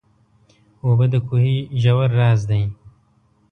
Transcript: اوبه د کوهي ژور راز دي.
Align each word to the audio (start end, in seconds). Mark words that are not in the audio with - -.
اوبه 0.83 1.05
د 1.13 1.15
کوهي 1.27 1.57
ژور 1.81 2.09
راز 2.19 2.41
دي. 2.49 2.61